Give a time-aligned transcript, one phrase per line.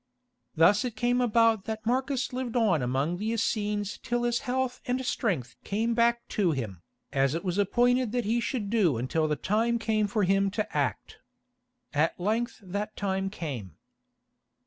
[0.55, 5.05] Thus it came about that Marcus lived on among the Essenes till his health and
[5.05, 6.81] strength came back to him,
[7.13, 10.75] as it was appointed that he should do until the time came for him to
[10.75, 11.19] act.
[11.93, 13.77] At length that time came.